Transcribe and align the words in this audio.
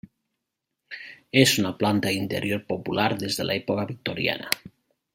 És 1.41 1.53
una 1.63 1.73
planta 1.83 2.15
d'interior 2.15 2.65
popular 2.73 3.07
des 3.23 3.41
de 3.41 3.49
l'època 3.49 3.89
victoriana. 3.95 4.55